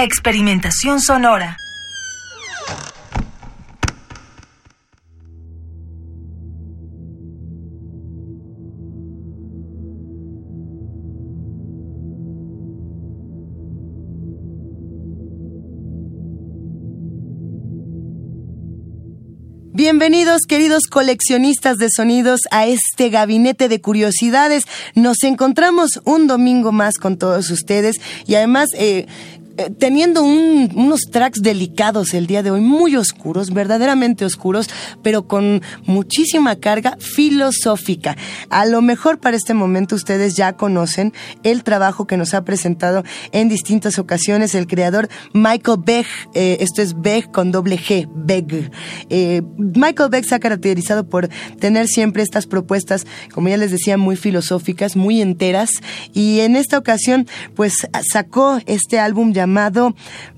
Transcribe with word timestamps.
Experimentación 0.00 1.00
sonora. 1.00 1.56
Bienvenidos, 19.78 20.42
queridos 20.42 20.88
coleccionistas 20.90 21.78
de 21.78 21.88
sonidos, 21.88 22.40
a 22.50 22.66
este 22.66 23.10
gabinete 23.10 23.68
de 23.68 23.80
curiosidades. 23.80 24.64
Nos 24.94 25.22
encontramos 25.22 26.00
un 26.04 26.26
domingo 26.26 26.72
más 26.72 26.98
con 26.98 27.16
todos 27.16 27.50
ustedes 27.50 27.94
y 28.26 28.34
además 28.34 28.70
eh, 28.74 29.06
eh, 29.58 29.70
teniendo 29.76 30.22
un- 30.22 30.70
unos 30.74 31.00
tracks 31.10 31.42
delicados 31.42 32.14
el 32.14 32.26
día 32.26 32.42
de 32.42 32.50
hoy, 32.52 32.60
muy 32.60 32.94
oscuros, 32.96 33.52
verdaderamente 33.52 34.24
oscuros, 34.24 34.70
pero 35.02 35.26
con 35.26 35.60
muchísima 35.84 36.56
carga 36.56 36.96
filosófica. 37.00 38.16
A 38.50 38.66
lo 38.66 38.80
mejor 38.82 39.18
para 39.18 39.36
este 39.36 39.54
momento 39.54 39.96
ustedes 39.96 40.36
ya 40.36 40.52
conocen 40.52 41.12
el 41.42 41.64
trabajo 41.64 42.06
que 42.06 42.16
nos 42.16 42.34
ha 42.34 42.44
presentado 42.44 43.02
en 43.32 43.48
distintas 43.48 43.98
ocasiones 43.98 44.54
el 44.54 44.68
creador 44.68 45.08
Michael 45.32 45.78
Beck. 45.84 46.06
eh, 46.34 46.58
esto 46.60 46.80
es 46.80 47.00
Beck 47.00 47.32
con 47.32 47.50
doble 47.50 47.78
G, 47.78 48.08
Beck. 48.14 48.70
Eh, 49.10 49.42
Michael 49.56 50.10
Beck 50.10 50.24
se 50.24 50.36
ha 50.36 50.38
caracterizado 50.38 51.08
por 51.08 51.28
tener 51.58 51.88
siempre 51.88 52.22
estas 52.22 52.46
propuestas, 52.46 53.06
como 53.34 53.48
ya 53.48 53.56
les 53.56 53.72
decía, 53.72 53.96
muy 53.96 54.14
filosóficas, 54.14 54.94
muy 54.94 55.20
enteras. 55.20 55.70
Y 56.14 56.38
en 56.40 56.54
esta 56.54 56.78
ocasión, 56.78 57.26
pues 57.56 57.88
sacó 58.12 58.60
este 58.66 59.00
álbum 59.00 59.32
llamado 59.32 59.47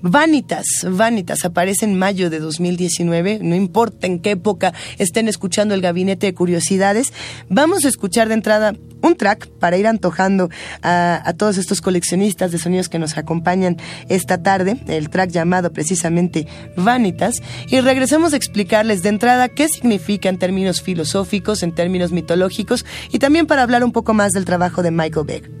Vanitas. 0.01 0.65
Vanitas 0.83 1.45
aparece 1.45 1.85
en 1.85 1.97
mayo 1.97 2.29
de 2.29 2.39
2019, 2.39 3.39
no 3.41 3.55
importa 3.55 4.07
en 4.07 4.19
qué 4.19 4.31
época 4.31 4.73
estén 4.97 5.27
escuchando 5.27 5.73
el 5.73 5.81
gabinete 5.81 6.27
de 6.27 6.33
curiosidades. 6.33 7.13
Vamos 7.49 7.85
a 7.85 7.89
escuchar 7.89 8.27
de 8.27 8.35
entrada 8.35 8.73
un 9.01 9.15
track 9.15 9.47
para 9.47 9.77
ir 9.77 9.87
antojando 9.87 10.49
a, 10.81 11.21
a 11.27 11.33
todos 11.33 11.57
estos 11.57 11.81
coleccionistas 11.81 12.51
de 12.51 12.57
sonidos 12.57 12.89
que 12.89 12.99
nos 12.99 13.17
acompañan 13.17 13.77
esta 14.09 14.43
tarde, 14.43 14.77
el 14.87 15.09
track 15.09 15.31
llamado 15.31 15.73
precisamente 15.73 16.47
Vanitas, 16.75 17.41
y 17.67 17.81
regresamos 17.81 18.33
a 18.33 18.37
explicarles 18.37 19.03
de 19.03 19.09
entrada 19.09 19.49
qué 19.49 19.67
significa 19.67 20.29
en 20.29 20.37
términos 20.37 20.81
filosóficos, 20.81 21.63
en 21.63 21.73
términos 21.73 22.11
mitológicos, 22.11 22.85
y 23.11 23.19
también 23.19 23.47
para 23.47 23.63
hablar 23.63 23.83
un 23.83 23.91
poco 23.91 24.13
más 24.13 24.31
del 24.31 24.45
trabajo 24.45 24.83
de 24.83 24.91
Michael 24.91 25.25
Beck. 25.25 25.60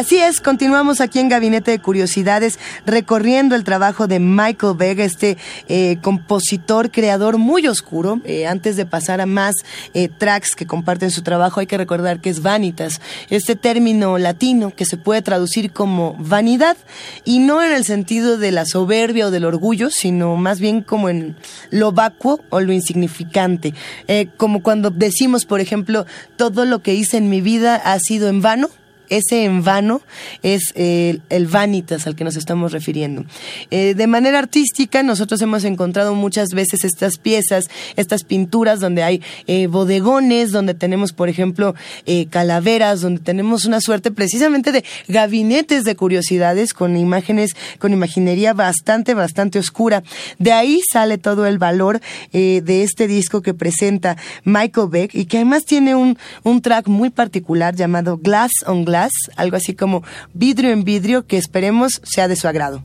Así 0.00 0.16
es, 0.16 0.40
continuamos 0.40 1.02
aquí 1.02 1.18
en 1.18 1.28
Gabinete 1.28 1.72
de 1.72 1.78
Curiosidades 1.78 2.58
recorriendo 2.86 3.54
el 3.54 3.64
trabajo 3.64 4.06
de 4.06 4.18
Michael 4.18 4.74
Vega, 4.74 5.04
este 5.04 5.36
eh, 5.68 5.98
compositor, 6.00 6.90
creador 6.90 7.36
muy 7.36 7.68
oscuro. 7.68 8.18
Eh, 8.24 8.46
antes 8.46 8.76
de 8.76 8.86
pasar 8.86 9.20
a 9.20 9.26
más 9.26 9.56
eh, 9.92 10.08
tracks 10.08 10.56
que 10.56 10.66
comparten 10.66 11.10
su 11.10 11.20
trabajo, 11.20 11.60
hay 11.60 11.66
que 11.66 11.76
recordar 11.76 12.20
que 12.20 12.30
es 12.30 12.40
vanitas, 12.40 13.02
este 13.28 13.56
término 13.56 14.16
latino 14.16 14.74
que 14.74 14.86
se 14.86 14.96
puede 14.96 15.20
traducir 15.20 15.70
como 15.70 16.16
vanidad 16.18 16.78
y 17.26 17.40
no 17.40 17.62
en 17.62 17.70
el 17.70 17.84
sentido 17.84 18.38
de 18.38 18.52
la 18.52 18.64
soberbia 18.64 19.26
o 19.26 19.30
del 19.30 19.44
orgullo, 19.44 19.90
sino 19.90 20.34
más 20.36 20.60
bien 20.60 20.80
como 20.80 21.10
en 21.10 21.36
lo 21.68 21.92
vacuo 21.92 22.40
o 22.48 22.60
lo 22.60 22.72
insignificante. 22.72 23.74
Eh, 24.08 24.28
como 24.38 24.62
cuando 24.62 24.88
decimos, 24.88 25.44
por 25.44 25.60
ejemplo, 25.60 26.06
todo 26.36 26.64
lo 26.64 26.78
que 26.78 26.94
hice 26.94 27.18
en 27.18 27.28
mi 27.28 27.42
vida 27.42 27.76
ha 27.76 27.98
sido 27.98 28.28
en 28.28 28.40
vano 28.40 28.70
ese 29.10 29.44
en 29.44 29.62
vano 29.62 30.00
es 30.42 30.72
el, 30.76 31.20
vanitas 31.48 32.06
al 32.06 32.16
que 32.16 32.24
nos 32.24 32.36
estamos 32.36 32.72
refiriendo. 32.72 33.24
Eh, 33.70 33.94
de 33.94 34.06
manera 34.06 34.38
artística, 34.38 35.02
nosotros 35.02 35.42
hemos 35.42 35.64
encontrado 35.64 36.14
muchas 36.14 36.50
veces 36.50 36.84
estas 36.84 37.18
piezas, 37.18 37.64
estas 37.96 38.24
pinturas 38.24 38.80
donde 38.80 39.02
hay 39.02 39.22
eh, 39.46 39.66
bodegones, 39.66 40.52
donde 40.52 40.74
tenemos, 40.74 41.12
por 41.12 41.28
ejemplo, 41.28 41.74
eh, 42.06 42.26
calaveras, 42.30 43.00
donde 43.00 43.20
tenemos 43.20 43.64
una 43.64 43.80
suerte 43.80 44.10
precisamente 44.12 44.72
de 44.72 44.84
gabinetes 45.08 45.84
de 45.84 45.96
curiosidades 45.96 46.72
con 46.72 46.96
imágenes, 46.96 47.56
con 47.78 47.92
imaginería 47.92 48.54
bastante, 48.54 49.14
bastante 49.14 49.58
oscura. 49.58 50.02
De 50.38 50.52
ahí 50.52 50.80
sale 50.92 51.18
todo 51.18 51.46
el 51.46 51.58
valor 51.58 52.00
de 52.32 52.82
este 52.82 53.08
disco 53.08 53.42
que 53.42 53.54
presenta 53.54 54.16
Michael 54.44 54.88
Beck 54.88 55.14
y 55.14 55.24
que 55.24 55.38
además 55.38 55.64
tiene 55.64 55.94
un, 55.94 56.16
un 56.44 56.62
track 56.62 56.86
muy 56.86 57.10
particular 57.10 57.74
llamado 57.74 58.18
Glass 58.18 58.52
on 58.66 58.84
Glass, 58.84 58.99
algo 59.36 59.56
así 59.56 59.74
como 59.74 60.02
vidrio 60.34 60.70
en 60.70 60.84
vidrio 60.84 61.26
que 61.26 61.38
esperemos 61.38 62.00
sea 62.04 62.28
de 62.28 62.36
su 62.36 62.48
agrado. 62.48 62.84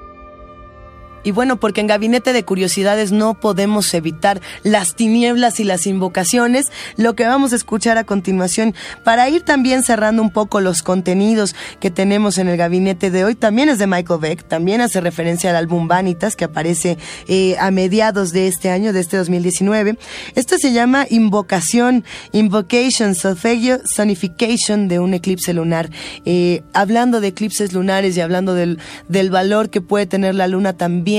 Y 1.23 1.31
bueno, 1.31 1.59
porque 1.59 1.81
en 1.81 1.87
Gabinete 1.87 2.33
de 2.33 2.43
Curiosidades 2.43 3.11
no 3.11 3.35
podemos 3.35 3.93
evitar 3.93 4.41
las 4.63 4.95
tinieblas 4.95 5.59
y 5.59 5.63
las 5.63 5.85
invocaciones, 5.85 6.67
lo 6.97 7.15
que 7.15 7.25
vamos 7.25 7.53
a 7.53 7.55
escuchar 7.55 7.97
a 7.97 8.03
continuación 8.03 8.73
para 9.03 9.29
ir 9.29 9.43
también 9.43 9.83
cerrando 9.83 10.21
un 10.21 10.31
poco 10.31 10.61
los 10.61 10.81
contenidos 10.81 11.55
que 11.79 11.91
tenemos 11.91 12.37
en 12.37 12.47
el 12.47 12.57
gabinete 12.57 13.11
de 13.11 13.23
hoy, 13.23 13.35
también 13.35 13.69
es 13.69 13.77
de 13.77 13.87
Michael 13.87 14.19
Beck, 14.19 14.43
también 14.47 14.81
hace 14.81 15.01
referencia 15.01 15.49
al 15.51 15.55
álbum 15.55 15.87
Vanitas 15.87 16.35
que 16.35 16.45
aparece 16.45 16.97
eh, 17.27 17.55
a 17.59 17.71
mediados 17.71 18.31
de 18.31 18.47
este 18.47 18.69
año, 18.69 18.93
de 18.93 18.99
este 18.99 19.17
2019. 19.17 19.97
Esto 20.35 20.57
se 20.57 20.73
llama 20.73 21.05
Invocación, 21.09 22.03
Invocation, 22.31 23.15
Solfeggio, 23.15 23.79
Sonification 23.85 24.87
de 24.87 24.99
un 24.99 25.13
eclipse 25.13 25.53
lunar. 25.53 25.89
Eh, 26.25 26.63
hablando 26.73 27.21
de 27.21 27.27
eclipses 27.27 27.73
lunares 27.73 28.17
y 28.17 28.21
hablando 28.21 28.53
del, 28.53 28.79
del 29.07 29.29
valor 29.29 29.69
que 29.69 29.81
puede 29.81 30.05
tener 30.05 30.35
la 30.35 30.47
luna 30.47 30.73
también 30.73 31.10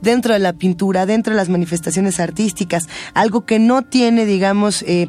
dentro 0.00 0.32
de 0.32 0.38
la 0.38 0.52
pintura, 0.52 1.06
dentro 1.06 1.32
de 1.32 1.36
las 1.36 1.48
manifestaciones 1.48 2.20
artísticas, 2.20 2.88
algo 3.14 3.44
que 3.44 3.58
no 3.58 3.82
tiene, 3.82 4.26
digamos, 4.26 4.82
eh, 4.82 5.08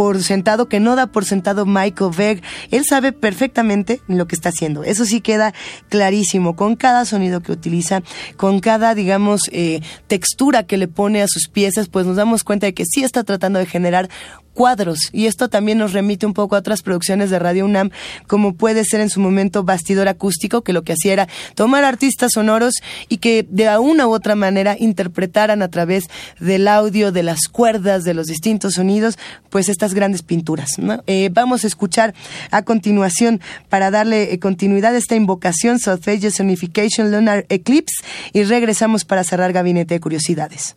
por 0.00 0.22
sentado, 0.22 0.66
que 0.66 0.80
no 0.80 0.96
da 0.96 1.08
por 1.08 1.26
sentado 1.26 1.66
Michael 1.66 2.12
Veg. 2.16 2.42
Él 2.70 2.84
sabe 2.88 3.12
perfectamente 3.12 4.00
lo 4.08 4.26
que 4.26 4.34
está 4.34 4.48
haciendo. 4.48 4.82
Eso 4.82 5.04
sí 5.04 5.20
queda 5.20 5.52
clarísimo 5.90 6.56
con 6.56 6.74
cada 6.74 7.04
sonido 7.04 7.42
que 7.42 7.52
utiliza, 7.52 8.02
con 8.38 8.60
cada, 8.60 8.94
digamos, 8.94 9.42
eh, 9.52 9.82
textura 10.06 10.62
que 10.62 10.78
le 10.78 10.88
pone 10.88 11.20
a 11.20 11.28
sus 11.28 11.48
piezas, 11.48 11.88
pues 11.88 12.06
nos 12.06 12.16
damos 12.16 12.44
cuenta 12.44 12.66
de 12.66 12.72
que 12.72 12.86
sí 12.86 13.04
está 13.04 13.24
tratando 13.24 13.58
de 13.58 13.66
generar 13.66 14.08
cuadros 14.54 14.98
y 15.12 15.26
esto 15.26 15.48
también 15.48 15.78
nos 15.78 15.92
remite 15.92 16.26
un 16.26 16.34
poco 16.34 16.56
a 16.56 16.58
otras 16.58 16.82
producciones 16.82 17.30
de 17.30 17.38
Radio 17.38 17.64
UNAM 17.64 17.90
como 18.26 18.54
puede 18.54 18.84
ser 18.84 19.00
en 19.00 19.08
su 19.08 19.20
momento 19.20 19.62
Bastidor 19.62 20.08
Acústico 20.08 20.62
que 20.62 20.72
lo 20.72 20.82
que 20.82 20.92
hacía 20.92 21.12
era 21.12 21.28
tomar 21.54 21.84
artistas 21.84 22.32
sonoros 22.34 22.74
y 23.08 23.18
que 23.18 23.46
de 23.48 23.68
una 23.80 24.06
u 24.06 24.12
otra 24.12 24.34
manera 24.34 24.76
interpretaran 24.78 25.62
a 25.62 25.68
través 25.68 26.04
del 26.38 26.68
audio, 26.68 27.12
de 27.12 27.22
las 27.22 27.48
cuerdas, 27.48 28.04
de 28.04 28.14
los 28.14 28.26
distintos 28.26 28.74
sonidos, 28.74 29.18
pues 29.48 29.68
estas 29.68 29.94
grandes 29.94 30.22
pinturas. 30.22 30.76
Eh, 31.06 31.30
vamos 31.32 31.64
a 31.64 31.66
escuchar 31.66 32.14
a 32.50 32.62
continuación 32.62 33.40
para 33.68 33.90
darle 33.90 34.32
eh, 34.32 34.38
continuidad 34.38 34.94
a 34.94 34.98
esta 34.98 35.16
invocación 35.16 35.78
Solfeggio 35.78 36.30
Sonification 36.30 37.10
Lunar 37.10 37.46
Eclipse 37.48 38.02
y 38.32 38.44
regresamos 38.44 39.04
para 39.04 39.24
cerrar 39.24 39.52
Gabinete 39.52 39.94
de 39.94 40.00
Curiosidades. 40.00 40.76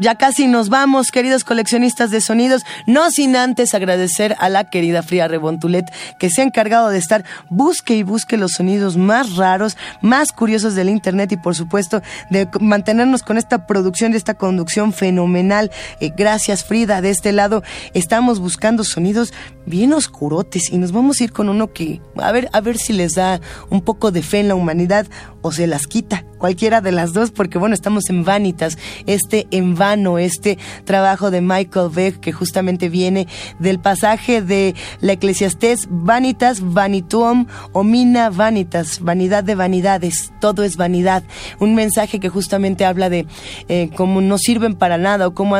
Ya 0.00 0.14
casi 0.14 0.46
nos 0.46 0.70
vamos, 0.70 1.10
queridos 1.10 1.44
coleccionistas 1.44 2.10
de 2.10 2.22
sonidos, 2.22 2.64
no 2.86 3.10
sin 3.10 3.36
antes 3.36 3.74
agradecer 3.74 4.34
a 4.38 4.48
la 4.48 4.64
querida 4.70 5.02
Fría 5.02 5.28
Rebontulet 5.28 5.92
que 6.18 6.30
se 6.30 6.40
ha 6.40 6.44
encargado 6.44 6.88
de 6.88 6.96
estar 6.96 7.22
busque 7.50 7.96
y 7.96 8.02
busque 8.02 8.38
los 8.38 8.52
sonidos 8.52 8.96
más 8.96 9.36
raros, 9.36 9.76
más 10.00 10.32
curiosos 10.32 10.74
del 10.74 10.88
internet 10.88 11.32
y 11.32 11.36
por 11.36 11.54
supuesto 11.54 12.00
de 12.30 12.48
mantenernos 12.60 13.22
con 13.22 13.36
esta 13.36 13.66
producción, 13.66 14.12
de 14.12 14.16
esta 14.16 14.32
conducción 14.32 14.94
fenomenal. 14.94 15.70
Eh, 16.00 16.12
gracias 16.16 16.64
Frida, 16.64 17.02
de 17.02 17.10
este 17.10 17.32
lado 17.32 17.62
estamos 17.92 18.40
buscando 18.40 18.84
sonidos 18.84 19.34
bien 19.66 19.92
oscurotes 19.92 20.70
y 20.72 20.78
nos 20.78 20.92
vamos 20.92 21.20
a 21.20 21.24
ir 21.24 21.32
con 21.32 21.50
uno 21.50 21.74
que 21.74 22.00
a 22.16 22.32
ver 22.32 22.48
a 22.54 22.62
ver 22.62 22.78
si 22.78 22.94
les 22.94 23.16
da 23.16 23.42
un 23.68 23.82
poco 23.82 24.12
de 24.12 24.22
fe 24.22 24.40
en 24.40 24.48
la 24.48 24.54
humanidad 24.54 25.06
o 25.42 25.52
se 25.52 25.66
las 25.66 25.86
quita, 25.86 26.24
cualquiera 26.38 26.80
de 26.80 26.92
las 26.92 27.12
dos 27.12 27.30
porque 27.30 27.58
bueno, 27.58 27.74
estamos 27.74 28.08
en 28.08 28.24
Vanitas, 28.24 28.78
este 29.06 29.46
en 29.50 29.74
este 29.90 30.56
trabajo 30.84 31.30
de 31.30 31.40
Michael 31.40 31.90
Beck 31.92 32.20
que 32.20 32.32
justamente 32.32 32.88
viene 32.88 33.26
del 33.58 33.80
pasaje 33.80 34.40
de 34.40 34.74
la 35.00 35.14
Eclesiastés 35.14 35.88
Vanitas 35.90 36.60
Vanituum 36.60 37.46
Omina 37.72 38.30
Vanitas, 38.30 39.00
vanidad 39.00 39.42
de 39.42 39.56
vanidades, 39.56 40.32
todo 40.40 40.62
es 40.62 40.76
vanidad. 40.76 41.24
Un 41.58 41.74
mensaje 41.74 42.20
que 42.20 42.28
justamente 42.28 42.84
habla 42.84 43.10
de 43.10 43.26
eh, 43.68 43.90
cómo 43.96 44.20
no 44.20 44.38
sirven 44.38 44.76
para 44.76 44.96
nada 44.96 45.26
o 45.26 45.34
cómo 45.34 45.56